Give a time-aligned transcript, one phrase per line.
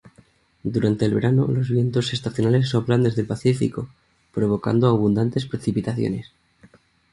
[0.63, 3.87] Durante el verano los vientos estacionales soplan desde el Pacífico,
[4.33, 6.31] provocando abundantes precipitaciones.